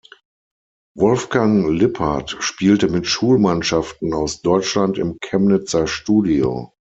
[0.97, 6.73] Wolfgang Lippert spielte mit Schulmannschaften aus Deutschland im Chemnitzer Studio.